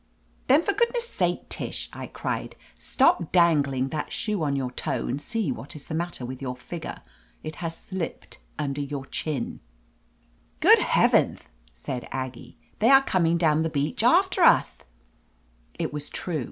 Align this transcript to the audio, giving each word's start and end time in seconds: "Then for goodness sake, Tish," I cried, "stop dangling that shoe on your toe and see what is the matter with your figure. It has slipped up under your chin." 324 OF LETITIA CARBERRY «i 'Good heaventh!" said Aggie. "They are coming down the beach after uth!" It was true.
"Then 0.47 0.63
for 0.63 0.73
goodness 0.73 1.07
sake, 1.07 1.47
Tish," 1.47 1.87
I 1.93 2.07
cried, 2.07 2.55
"stop 2.79 3.31
dangling 3.31 3.89
that 3.89 4.11
shoe 4.11 4.41
on 4.41 4.55
your 4.55 4.71
toe 4.71 5.05
and 5.05 5.21
see 5.21 5.51
what 5.51 5.75
is 5.75 5.85
the 5.85 5.93
matter 5.93 6.25
with 6.25 6.41
your 6.41 6.55
figure. 6.55 7.03
It 7.43 7.57
has 7.57 7.77
slipped 7.77 8.37
up 8.37 8.41
under 8.65 8.81
your 8.81 9.05
chin." 9.05 9.59
324 10.61 10.69
OF 10.69 10.69
LETITIA 10.73 10.89
CARBERRY 10.89 11.23
«i 11.23 11.29
'Good 11.29 11.29
heaventh!" 11.29 11.49
said 11.75 12.07
Aggie. 12.11 12.57
"They 12.79 12.89
are 12.89 13.03
coming 13.03 13.37
down 13.37 13.61
the 13.61 13.69
beach 13.69 14.01
after 14.03 14.41
uth!" 14.41 14.83
It 15.79 15.93
was 15.93 16.09
true. 16.09 16.39